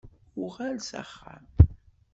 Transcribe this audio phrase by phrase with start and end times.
[0.43, 1.45] Uɣal s axxam.